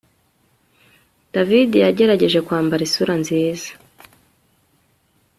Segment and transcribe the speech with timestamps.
[1.33, 3.69] David yagerageje kwambara isura nziza